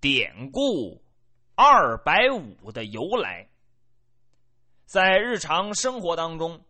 [0.00, 1.02] 典故
[1.56, 3.48] “二百五”的由来。
[4.84, 6.64] 在日常生活当中，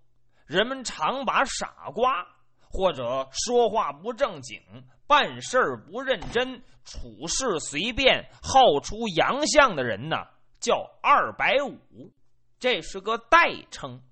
[0.47, 2.27] 人们常把傻瓜
[2.59, 4.61] 或者说话不正经、
[5.06, 10.17] 办事不认真、处事随便、好出洋相的人呢，
[10.58, 12.13] 叫“二百五”，
[12.58, 14.03] 这是个代称。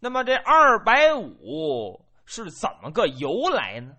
[0.00, 3.94] 那么，这“二百五”是怎么个由来呢？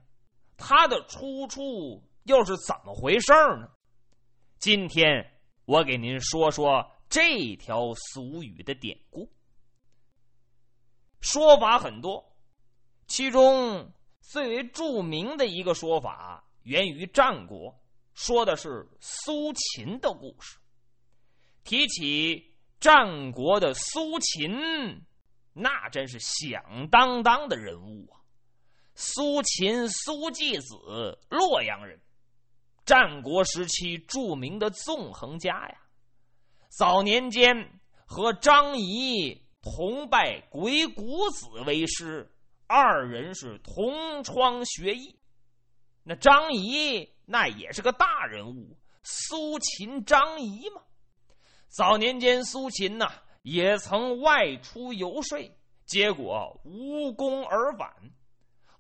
[0.57, 3.69] 它的出处又是怎么回事呢？
[4.59, 5.25] 今天
[5.63, 9.31] 我给您说说这条俗语的典故。
[11.21, 12.35] 说法很多，
[13.07, 17.73] 其中最为著名的一个说法源于战国，
[18.13, 20.59] 说的是苏秦的故事。
[21.63, 25.05] 提起战国的苏秦，
[25.53, 28.19] 那真是响当当的人物啊！
[28.93, 30.75] 苏秦，苏季子，
[31.29, 31.97] 洛阳人。
[32.89, 35.77] 战国时期著名的纵横家呀，
[36.69, 42.27] 早年间和张仪同拜鬼谷子为师，
[42.65, 45.15] 二人是同窗学艺。
[46.01, 50.81] 那张仪那也是个大人物，苏秦、张仪嘛。
[51.67, 53.11] 早年间苏秦呐
[53.43, 55.37] 也曾外出游说，
[55.85, 57.87] 结果无功而返。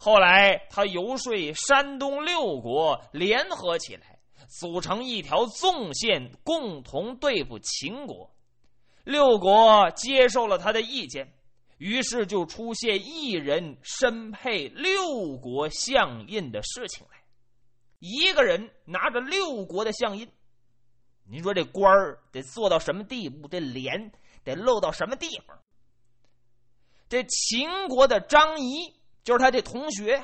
[0.01, 8.33] 后来，他游说山东六国联合起来，组成一条纵线，共同对付秦国。
[9.03, 11.33] 六国接受了他的意见，
[11.79, 17.17] 于是就出现一人身配六国相印的事情来。
[17.99, 20.31] 一个人拿着六国的相印，
[21.25, 23.49] 您说这官儿得做到什么地步？
[23.49, 24.13] 这脸
[24.45, 25.59] 得露到什么地方？
[27.09, 28.97] 这秦国的张仪。
[29.23, 30.23] 就是他这同学，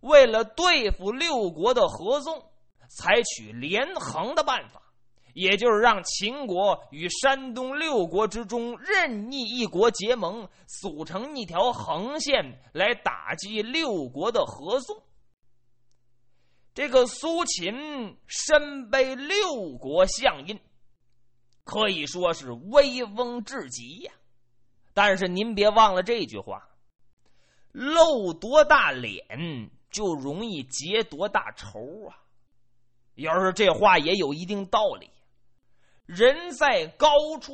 [0.00, 2.50] 为了对付六国的合纵，
[2.88, 4.82] 采取连横的办法，
[5.34, 10.48] 也就是让秦国与山东六国之中任意一国结盟，
[10.80, 15.02] 组成一条横线来打击六国的合纵。
[16.74, 20.58] 这个苏秦身背六国相印，
[21.62, 24.12] 可以说是威风至极呀。
[24.92, 26.68] 但是您别忘了这句话。
[27.74, 32.22] 露多大脸，就容易结多大仇啊！
[33.16, 35.10] 要是这话也有一定道理。
[36.06, 37.08] 人在高
[37.40, 37.52] 处，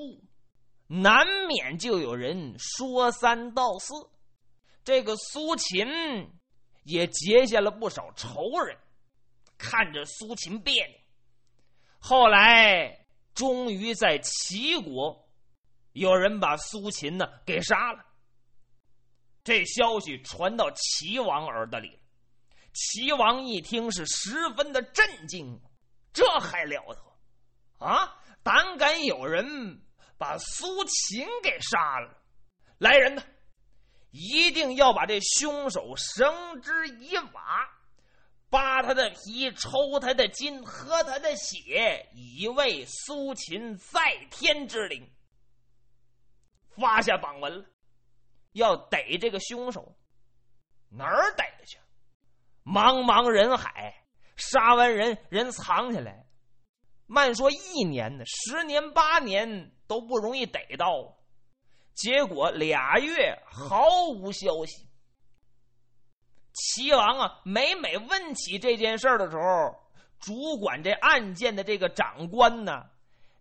[0.87, 3.95] 难免就有人说三道四。
[4.85, 5.87] 这个苏秦
[6.83, 8.77] 也结下了不少仇人，
[9.57, 10.99] 看着苏秦别扭。
[11.99, 15.27] 后来，终于在齐国，
[15.93, 18.05] 有人把苏秦呢给杀了。
[19.43, 21.99] 这消息传到齐王耳朵里，
[22.73, 25.61] 齐王一听是十分的震惊，
[26.13, 28.17] 这还了得啊！
[28.43, 29.81] 胆敢有人
[30.19, 32.17] 把苏秦给杀了，
[32.79, 33.23] 来人呐，
[34.11, 37.69] 一定要把这凶手绳之以法，
[38.51, 44.01] 扒他的皮，抽他的筋，喝他的血，以为苏秦在
[44.31, 45.11] 天之灵。
[46.77, 47.65] 发下榜文了。
[48.53, 49.95] 要逮这个凶手，
[50.89, 51.79] 哪儿逮去？
[52.65, 54.05] 茫茫人海，
[54.37, 56.27] 杀完人，人藏起来，
[57.07, 61.17] 慢说一年呢，十年八年都不容易逮到。
[61.95, 63.85] 结果俩月毫
[64.15, 64.87] 无消息。
[66.53, 69.77] 齐王啊，每每问起这件事儿的时候，
[70.19, 72.87] 主管这案件的这个长官呢，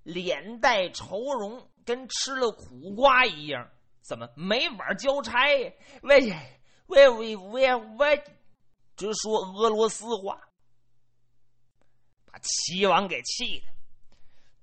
[0.04, 3.70] 脸带愁容，跟吃了苦瓜一样。
[4.10, 5.38] 怎么没法交差？
[6.02, 6.34] 喂
[6.88, 8.24] 喂喂喂喂，
[8.96, 10.42] 直说俄罗斯话，
[12.26, 13.68] 把齐王给气的，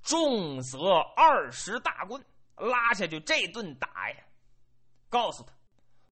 [0.03, 2.21] 重则二十大棍，
[2.57, 4.17] 拉下去这顿打呀！
[5.09, 5.53] 告诉他，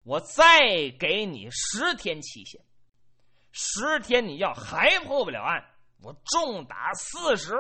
[0.05, 2.65] 我再给你十天期限，
[3.51, 7.57] 十天你要还破不了案，我重打四十。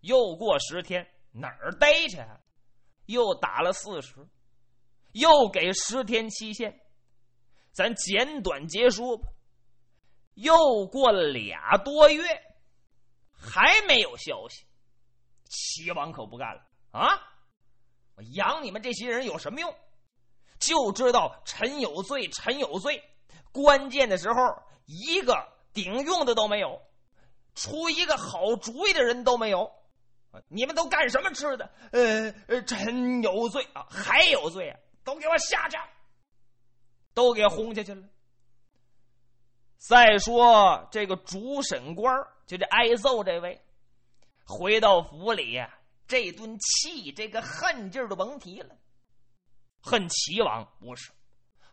[0.00, 2.16] 又过十天，哪儿逮去？
[3.06, 4.26] 又打了四十，
[5.12, 6.80] 又给十天期限，
[7.72, 9.28] 咱简短结束吧。
[10.34, 12.22] 又过了俩多月，
[13.32, 14.64] 还没有消息，
[15.48, 16.62] 齐王可不干了
[16.92, 17.20] 啊！
[18.14, 19.74] 我养你们这些人有什么用？
[20.58, 23.02] 就知道臣有罪，臣有罪。
[23.52, 25.34] 关键的时候，一个
[25.74, 26.80] 顶用的都没有，
[27.54, 29.70] 出一个好主意的人都没有。
[30.48, 31.70] 你们都干什么吃的？
[31.92, 34.78] 呃，臣有罪啊，还有罪啊！
[35.04, 35.76] 都给我下去，
[37.12, 38.02] 都给轰下去了。
[39.78, 42.14] 再说这个主审官
[42.46, 43.60] 就这挨揍这位，
[44.44, 45.60] 回到府里，
[46.06, 48.76] 这顿气，这个恨劲儿都甭提了。
[49.80, 51.10] 恨齐王不是，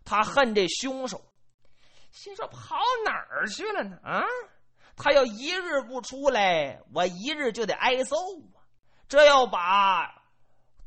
[0.03, 1.23] 他恨这凶手，
[2.11, 3.99] 心说跑哪儿去了呢？
[4.03, 4.23] 啊，
[4.99, 8.61] 他要一日不出来，我一日就得挨揍啊！
[9.07, 10.23] 这要把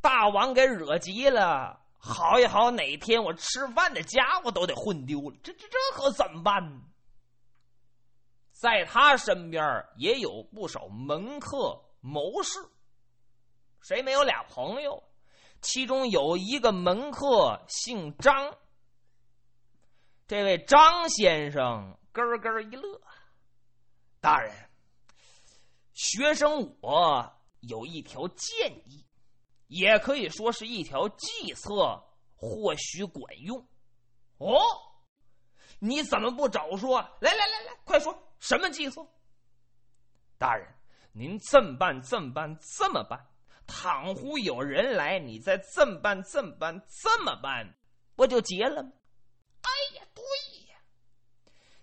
[0.02, 6.82] 大王给惹急了，好也好，哪天我吃饭的家伙都得混丢了，这这这可怎么办？
[8.52, 9.64] 在他身边
[9.96, 12.60] 也有不少门客谋士，
[13.80, 15.02] 谁没有俩朋友？
[15.62, 18.54] 其中有一个门客姓张，
[20.26, 23.00] 这位张先生咯咯一乐
[24.22, 24.54] ：“大人，
[25.94, 29.04] 学生我有一条建议，
[29.66, 32.00] 也可以说是一条计策，
[32.36, 33.58] 或许管用。”
[34.38, 34.60] 哦，
[35.80, 37.00] 你怎么不早说？
[37.20, 38.16] 来来来来，快说！
[38.38, 39.04] 什么计策？
[40.38, 40.72] 大人，
[41.10, 43.26] 您这么办，这么办，这么办。
[43.66, 47.74] 倘乎有人来，你再这么办，这么办，这么办，
[48.14, 48.92] 不就结了吗？
[49.62, 50.22] 哎呀，对
[50.68, 50.71] 呀！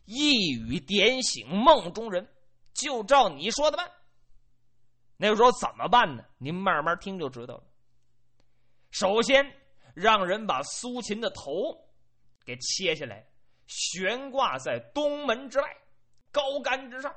[0.10, 2.28] 一语点醒梦中人，
[2.74, 3.92] 就照你说的办。
[5.18, 6.26] 那个时候怎么办呢？
[6.40, 7.64] 您慢慢听就知道了。
[8.90, 9.46] 首先，
[9.94, 11.52] 让人把苏秦的头
[12.44, 13.24] 给切下来，
[13.68, 15.78] 悬挂在东门之外。
[16.32, 17.16] 高杆之上，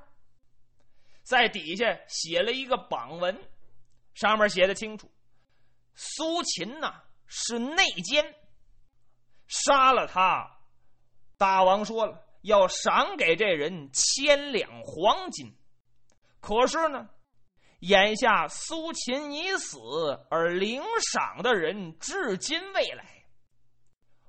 [1.23, 3.35] 在底下写了一个榜文，
[4.13, 5.11] 上面写的清楚：
[5.95, 8.35] 苏秦呐是内奸，
[9.49, 10.59] 杀了他，
[11.39, 15.57] 大王说了要赏给这人千两黄金。
[16.41, 17.09] 可是呢，
[17.81, 19.79] 眼下苏秦已死，
[20.31, 23.25] 而领赏的人至今未来，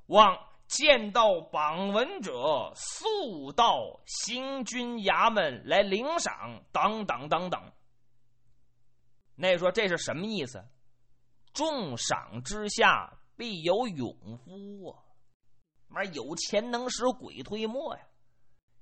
[0.08, 0.38] 望。
[0.66, 7.62] 见到榜文者，速到行军衙门来领赏，等等等等。
[9.36, 10.66] 那说这是什么意思？
[11.54, 15.04] 重赏之下必有勇夫啊！
[15.94, 18.04] 妈，有钱能使鬼推磨呀！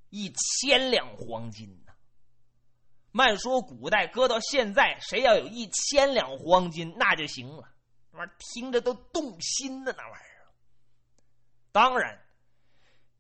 [0.09, 1.91] 一千两黄金呐！
[3.11, 7.69] 慢说古代，搁到现在，谁要有一千两黄金，那就行了。
[8.11, 10.47] 玩听着都动心的那玩意儿。
[11.71, 12.17] 当然，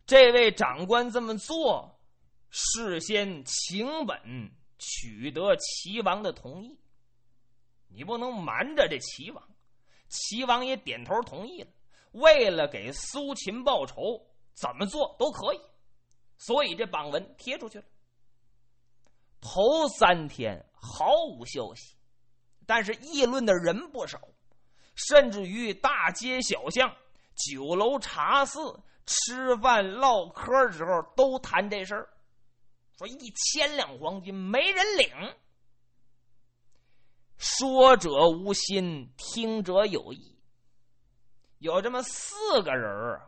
[0.05, 1.99] 这位长官这么做，
[2.49, 6.77] 事先请本取得齐王的同意。
[7.87, 9.49] 你不能瞒着这齐王，
[10.07, 11.69] 齐王也点头同意了。
[12.11, 15.61] 为了给苏秦报仇，怎么做都可以。
[16.37, 17.85] 所以这榜文贴出去了。
[19.39, 21.95] 头三天毫无消息，
[22.65, 24.19] 但是议论的人不少，
[24.95, 26.95] 甚至于大街小巷。
[27.33, 28.59] 酒楼茶肆
[29.05, 32.09] 吃饭唠嗑的时候都谈这事儿，
[32.97, 35.09] 说一千两黄金没人领。
[37.37, 40.37] 说者无心，听者有意。
[41.61, 43.21] 有这么四个人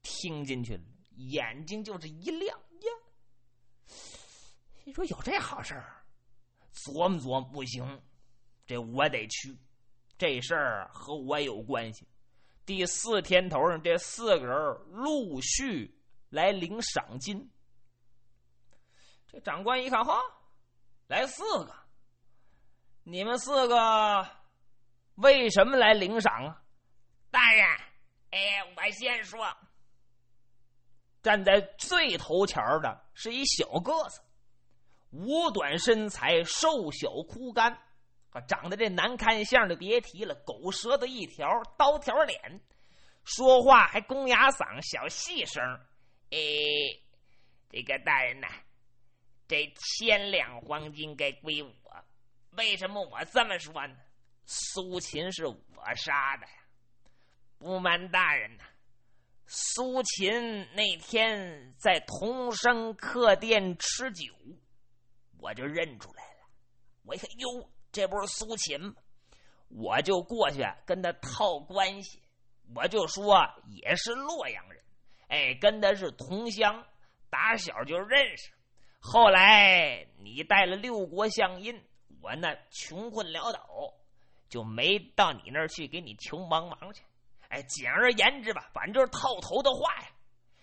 [0.00, 0.82] 听进去了，
[1.16, 2.90] 眼睛就是一亮呀。
[4.82, 6.02] 你说有这好事儿，
[6.72, 8.02] 琢磨琢磨不行，
[8.66, 9.58] 这我得去，
[10.16, 12.08] 这事儿和我有关系。
[12.64, 14.56] 第四天头上，这四个人
[14.90, 16.00] 陆续
[16.30, 17.50] 来领赏金。
[19.26, 20.18] 这长官一看，哈，
[21.08, 21.74] 来四个，
[23.02, 24.26] 你们四个
[25.16, 26.63] 为什么来领赏啊？
[27.34, 27.66] 大人，
[28.30, 28.38] 哎，
[28.76, 29.44] 我先说。
[31.20, 34.20] 站在最头前的是一小个子，
[35.10, 37.76] 五短身材，瘦小枯干。
[38.46, 42.60] 长得这难看相就别提了，狗舌头一条，刀条脸，
[43.24, 45.60] 说话还公鸭嗓，小细声。
[46.30, 46.38] 哎，
[47.68, 48.46] 这个大人呐，
[49.48, 52.04] 这千两黄金该归我。
[52.52, 53.96] 为什么我这么说呢？
[54.46, 56.52] 苏秦是我杀的呀！
[57.64, 58.64] 不瞒大人呐，
[59.46, 64.34] 苏秦那天在同生客店吃酒，
[65.38, 66.46] 我就认出来了。
[67.06, 67.70] 我一看，哟。
[67.90, 68.94] 这不是苏秦吗？
[69.68, 72.20] 我就过去跟他套关系，
[72.74, 73.40] 我就说
[73.70, 74.84] 也是洛阳人，
[75.28, 76.84] 哎，跟他是同乡，
[77.30, 78.52] 打小就认识。
[79.00, 81.82] 后来你带了六国相印，
[82.20, 83.66] 我那穷困潦倒，
[84.50, 87.02] 就没到你那儿去给你求帮忙去。
[87.54, 90.08] 哎，简而言之吧，反正就是套头的话呀。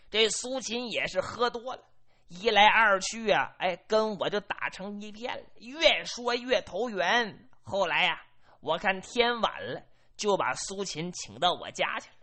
[0.09, 1.81] 这苏秦也是喝多了。
[2.27, 7.47] 一来二去啊，哎，跟我就打成一片了，越说越投缘。
[7.63, 8.21] 后来呀，
[8.59, 9.81] 我看天晚了，
[10.17, 12.15] 就把苏秦请到我家去了。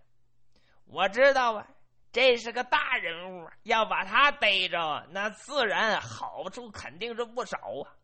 [0.84, 1.66] 我知道啊，
[2.12, 7.96] 这是个大人物，要把他逮着，那自然好处肯定是不少啊！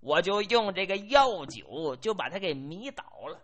[0.00, 3.40] 我就用这个药酒，就把他给迷倒了，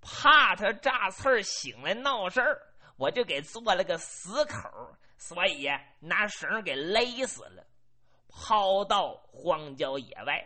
[0.00, 2.60] 怕他炸刺儿醒来闹事儿，
[2.96, 4.58] 我就给做了个死口，
[5.16, 7.64] 所以呀，拿绳给勒死了，
[8.28, 10.42] 抛到荒郊野外。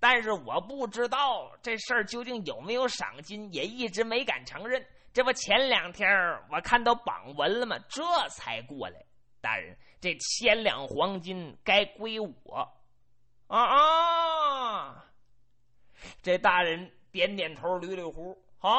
[0.00, 4.84] 但是我不知道这事儿究竟有没有赏金，也一直没敢承认。
[5.12, 6.08] 这不前两天
[6.50, 7.76] 我看到榜文了吗？
[7.88, 9.04] 这才过来。
[9.40, 12.72] 大人，这千两黄金该归我。
[13.48, 15.04] 啊啊！
[16.22, 18.36] 这大人点点头，捋捋胡。
[18.58, 18.70] 好，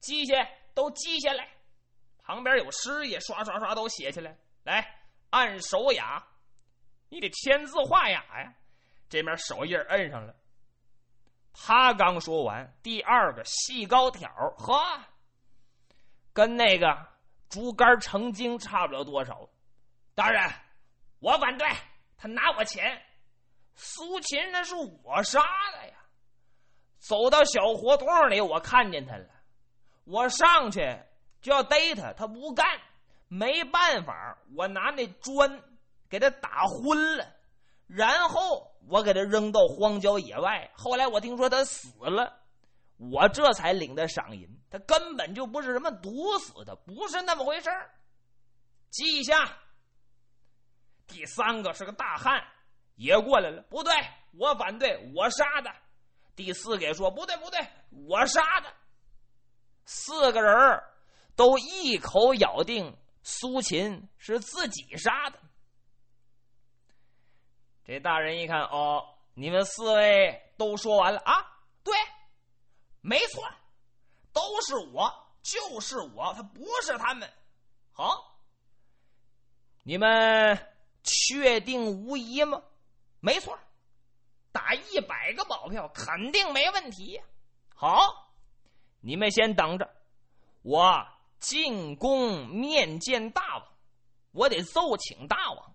[0.00, 1.48] 记下，都记下来。
[2.18, 4.36] 旁边有师爷，刷刷刷都写起来。
[4.62, 6.22] 来，按手雅，
[7.08, 8.54] 你得签字画押呀。
[9.08, 10.34] 这面手印摁上了。
[11.52, 14.28] 他刚说完，第二个细高条，
[14.58, 15.00] 呵。
[16.32, 17.08] 跟那个
[17.48, 19.48] 竹竿成精差不了多少，
[20.14, 20.48] 大人，
[21.18, 21.66] 我反对
[22.16, 23.02] 他拿我钱。
[23.74, 25.40] 苏秦那是我杀
[25.72, 25.94] 的呀！
[27.00, 29.26] 走到小胡同里，我看见他了，
[30.04, 30.80] 我上去
[31.42, 32.64] 就要逮他，他不干，
[33.26, 35.60] 没办法，我拿那砖
[36.08, 37.26] 给他打昏了，
[37.88, 40.70] 然后我给他扔到荒郊野外。
[40.74, 42.36] 后来我听说他死了。
[43.10, 47.70] 我这才领的赏银，他根本就不是什么毒死的，不是那么回事
[48.90, 49.56] 记一下。
[51.06, 52.44] 第三个是个大汉，
[52.96, 53.62] 也过来了。
[53.70, 53.94] 不对，
[54.38, 55.74] 我反对，我杀的。
[56.42, 57.60] 第四给说不对，不对，
[58.08, 58.72] 我杀的。
[59.84, 60.82] 四个人
[61.36, 65.38] 都一口咬定苏秦是自己杀的。
[67.84, 69.04] 这大人一看，哦，
[69.34, 71.44] 你们四位都说完了啊？
[71.84, 71.94] 对。
[73.02, 73.46] 没错，
[74.32, 77.30] 都是我，就是我，他不是他们。
[77.92, 78.40] 好，
[79.82, 82.62] 你们确定无疑吗？
[83.20, 83.58] 没错，
[84.52, 87.20] 打一百个保票，肯定没问题。
[87.74, 88.32] 好，
[89.00, 89.90] 你们先等着，
[90.62, 91.06] 我
[91.38, 93.66] 进宫面见大王，
[94.32, 95.74] 我得奏请大王。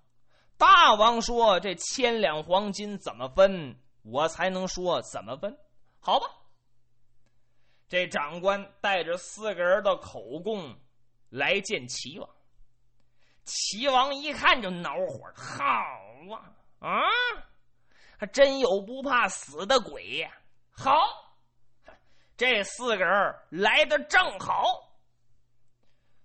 [0.58, 5.58] 大王说这千两黄金怎么分，我才能说怎么分。
[6.00, 6.28] 好吧。
[7.88, 10.76] 这长官带着四个人的口供
[11.30, 12.28] 来见齐王。
[13.44, 15.64] 齐王一看就恼火：“好
[16.34, 17.04] 啊，啊，
[18.18, 20.32] 还真有不怕死的鬼呀！
[20.72, 20.94] 好，
[22.38, 24.64] 这四个人来的正好。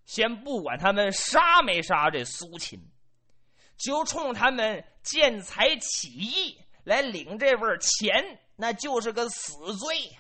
[0.04, 2.80] 先不管他们杀没杀这苏秦，
[3.76, 10.18] 就冲他们见财起意来领这份钱，那就是个死罪呀！”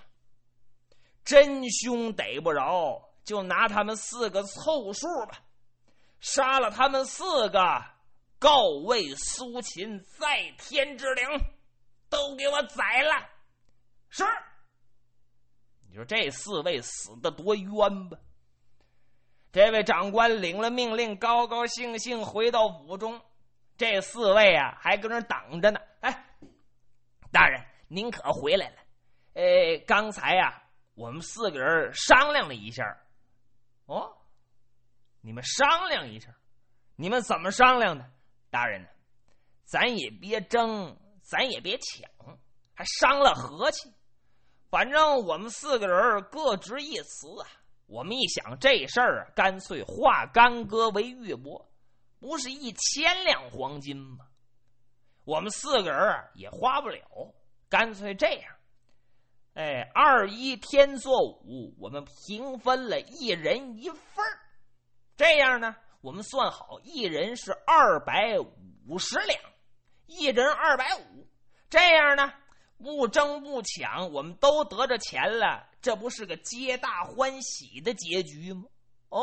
[1.24, 5.42] 真凶逮不着，就拿他们四个凑数吧。
[6.20, 7.84] 杀了他们四个，
[8.38, 11.24] 告慰苏秦在天之灵，
[12.10, 13.26] 都给我宰了。
[14.10, 14.24] 是。
[15.88, 18.18] 你说这四位死的多冤吧？
[19.52, 23.20] 这位长官领了命令，高高兴兴回到府中。
[23.76, 25.80] 这四位啊，还搁那等着呢。
[26.00, 26.26] 哎，
[27.32, 28.76] 大人，您可回来了。
[29.34, 30.62] 呃，刚才呀。
[30.96, 32.84] 我们四个人商量了一下，
[33.86, 34.18] 哦，
[35.22, 36.28] 你们商量一下，
[36.94, 38.04] 你们怎么商量的？
[38.50, 38.88] 大人呢，
[39.64, 40.94] 咱也别争，
[41.30, 42.10] 咱也别抢，
[42.74, 43.88] 还伤了和气。
[44.68, 47.46] 反正我们四个人各执一词啊。
[47.86, 51.66] 我们一想这事儿啊，干脆化干戈为玉帛，
[52.20, 54.26] 不是一千两黄金吗？
[55.24, 56.00] 我们四个人
[56.34, 57.34] 也花不了，
[57.68, 58.56] 干脆这样。
[59.54, 64.24] 哎，二一天作五，我们平分了一人一份
[65.16, 68.38] 这样呢，我们算好，一人是二百
[68.86, 69.40] 五十两，
[70.10, 71.26] 一人二百五。
[71.68, 72.32] 这样呢，
[72.78, 78.64] 不争不抢，我们都得着钱了，这不是个皆大欢喜的结局吗？
[79.08, 79.22] 哦，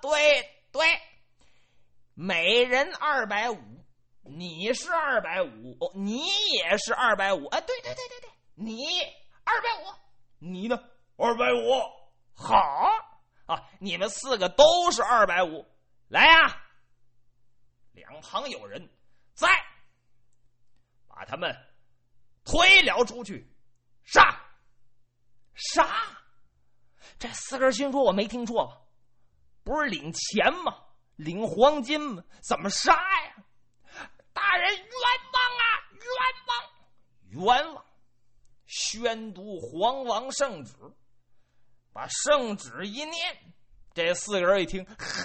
[0.00, 0.86] 对对，
[2.14, 3.58] 每人二百五，
[4.22, 6.24] 你是二百五，你
[6.54, 7.44] 也是二百五。
[7.48, 8.30] 哎，对对对对对。
[8.54, 8.86] 你
[9.44, 9.94] 二百五，
[10.38, 10.82] 你呢？
[11.16, 11.82] 二百五，
[12.34, 12.56] 好
[13.46, 13.62] 啊！
[13.78, 15.66] 你们四个都是二百五，
[16.08, 16.62] 来呀！
[17.92, 18.88] 两旁有人
[19.34, 19.48] 在，
[21.14, 21.56] 把他们
[22.44, 23.48] 推了出去，
[24.02, 24.42] 杀！
[25.54, 25.88] 杀！
[27.18, 28.80] 这四个人心说：“我没听错吧？
[29.62, 30.76] 不是领钱吗？
[31.14, 32.24] 领黄金吗？
[32.42, 33.36] 怎么杀呀？”
[34.34, 34.84] 大人冤
[35.32, 35.64] 枉啊！
[37.30, 37.54] 冤枉！
[37.54, 37.84] 冤枉！
[38.66, 40.74] 宣读皇王圣旨，
[41.92, 43.54] 把圣旨一念，
[43.92, 45.24] 这四个人一听，嘿，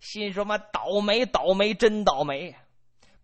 [0.00, 2.65] 心说嘛，倒霉倒霉，真倒霉呀！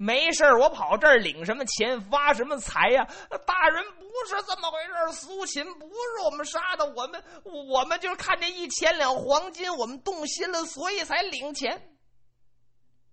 [0.05, 3.07] 没事我跑这儿领什么钱，发什么财呀？
[3.47, 7.23] 大人不是这么回事苏秦不是我们杀的，我们
[7.71, 11.97] 我们就是看这一千两黄金，我们动心了，所以才领钱。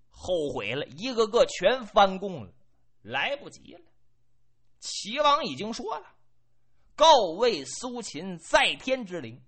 [0.10, 2.52] 后悔了，一个个全翻供了，
[3.04, 3.82] 来不及了。
[4.80, 6.08] 齐王已经说了，
[6.96, 9.40] 告慰苏秦在天之灵，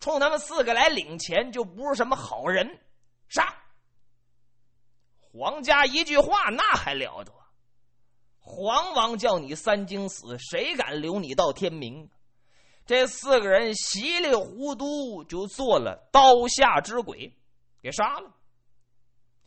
[0.00, 2.80] 冲他们四个来领钱就不是什么好人，
[5.32, 7.32] 皇家一句话，那还了得！
[8.38, 12.10] 皇王叫你三更死，谁敢留你到天明？
[12.84, 17.34] 这四个人稀里糊涂就做了刀下之鬼，
[17.80, 18.30] 给杀了。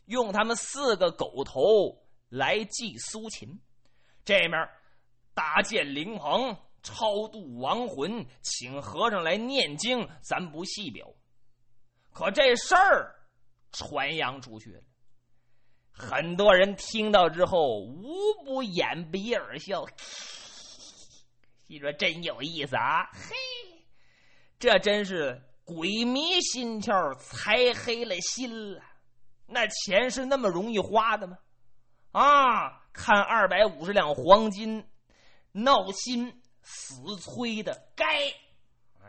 [0.06, 1.60] 用他们四个狗头
[2.30, 3.60] 来祭苏秦，
[4.24, 4.68] 这面
[5.34, 11.06] 搭建灵棚，超度亡魂，请和尚来念经，咱不细表。
[12.12, 13.14] 可这事儿
[13.70, 14.82] 传扬出去了。
[15.96, 19.84] 很多人听到之后，无不掩鼻而笑。
[21.66, 23.10] 你说真有意思啊！
[23.12, 23.34] 嘿，
[24.58, 28.82] 这真是鬼迷心窍，财黑了心了。
[29.46, 31.38] 那钱是那么容易花的吗？
[32.12, 34.86] 啊，看二百五十两黄金，
[35.52, 38.04] 闹心死催的，该，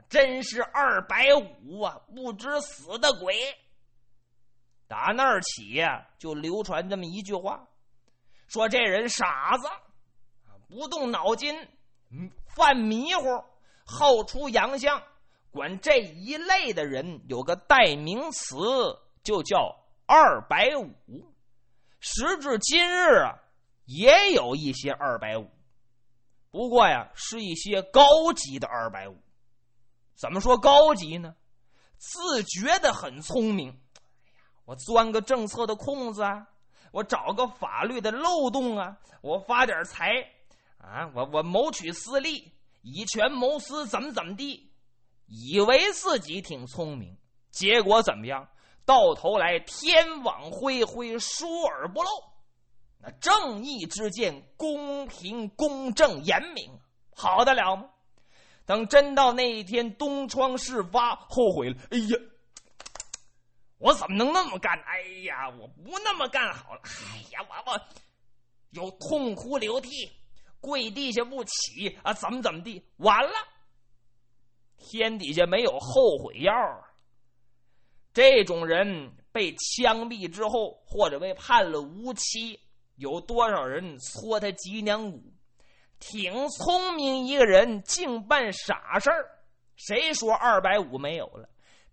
[0.09, 3.35] 真是二百五啊，不知死的鬼。
[4.87, 7.67] 打那儿起呀，就流传这么一句话，
[8.47, 9.67] 说这人傻子，
[10.69, 11.53] 不动脑筋，
[12.45, 13.43] 犯迷糊，
[13.85, 15.01] 好出洋相。
[15.51, 18.55] 管这一类的人有个代名词，
[19.23, 19.75] 就叫
[20.05, 20.93] 二百五。
[21.99, 23.39] 时至今日啊，
[23.85, 25.49] 也有一些二百五，
[26.51, 29.17] 不过呀，是一些高级的二百五。
[30.15, 31.35] 怎么说高级呢？
[31.97, 33.79] 自觉的很聪明。
[34.67, 36.45] 我钻个政策的空子啊，
[36.91, 40.11] 我找个法律的漏洞啊，我发点财
[40.77, 44.69] 啊，我我谋取私利，以权谋私，怎么怎么地，
[45.25, 47.15] 以为自己挺聪明，
[47.49, 48.45] 结果怎么样？
[48.85, 52.09] 到头来天网恢恢，疏而不漏。
[52.99, 56.77] 那正义之剑，公平公正严明，
[57.15, 57.89] 好得了吗？
[58.65, 62.17] 等真到那一天东窗事发，后悔了，哎呀！
[63.79, 64.73] 我怎么能那么干？
[64.81, 66.81] 哎呀，我不那么干好了。
[66.83, 67.81] 哎呀，我我
[68.71, 70.11] 有痛哭流涕，
[70.59, 72.13] 跪地下不起啊！
[72.13, 72.83] 怎么怎么地？
[72.97, 73.33] 完了，
[74.77, 76.53] 天底下没有后悔药。
[78.13, 82.59] 这种人被枪毙之后，或者被判了无期，
[82.95, 85.21] 有多少人搓他脊梁骨？
[85.99, 89.29] 挺聪明一个人，净办傻事儿。
[89.75, 91.47] 谁说二百五没有了？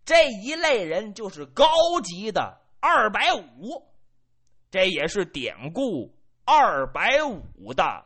[0.05, 1.65] 这一类人就是高
[2.03, 3.83] 级的二百五，
[4.71, 6.15] 这也是典故
[6.45, 8.05] 二百五的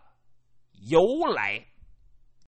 [0.89, 1.65] 由来。